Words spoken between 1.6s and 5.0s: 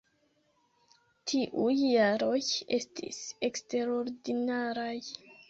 jaroj estis eksterordinaraj.